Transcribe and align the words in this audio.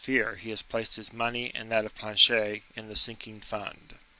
Fear 0.03 0.33
he 0.37 0.49
has 0.49 0.63
placed 0.63 0.95
his 0.95 1.13
Money 1.13 1.53
and 1.53 1.69
that 1.69 1.85
of 1.85 1.93
Planchet 1.93 2.63
in 2.75 2.87
the 2.87 2.95
Sinking 2.95 3.39
Fund. 3.41 3.99